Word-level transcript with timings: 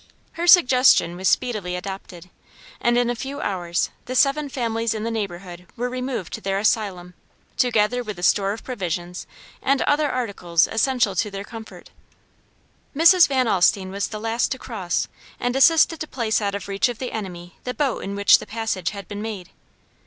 Her 0.31 0.47
suggestion 0.47 1.15
was 1.15 1.27
speedily 1.29 1.75
adopted, 1.75 2.31
and 2.79 2.97
in 2.97 3.07
a 3.11 3.15
few 3.15 3.39
hours 3.39 3.91
the 4.05 4.15
seven 4.15 4.49
families 4.49 4.95
in 4.95 5.03
the 5.03 5.11
neighborhood 5.11 5.67
were 5.75 5.91
removed 5.91 6.33
to 6.33 6.41
their 6.41 6.57
asylum, 6.57 7.13
together 7.55 8.01
with 8.01 8.17
a 8.17 8.23
store 8.23 8.51
of 8.51 8.63
provisions 8.63 9.27
and 9.61 9.83
other 9.83 10.09
articles 10.09 10.65
essential 10.65 11.13
to 11.17 11.29
their 11.29 11.43
comfort. 11.43 11.91
Mrs. 12.95 13.27
Van 13.27 13.47
Alstine 13.47 13.91
was 13.91 14.07
the 14.07 14.19
last 14.19 14.51
to 14.53 14.57
cross 14.57 15.07
and 15.39 15.55
assisted 15.55 15.99
to 15.99 16.07
place 16.07 16.41
out 16.41 16.55
of 16.55 16.67
reach 16.67 16.89
of 16.89 16.97
the 16.97 17.11
enemy, 17.11 17.59
the 17.63 17.75
boat 17.75 17.99
in 18.03 18.15
which 18.15 18.39
the 18.39 18.47
passage 18.47 18.89
had 18.89 19.07
been 19.07 19.21
made. 19.21 19.51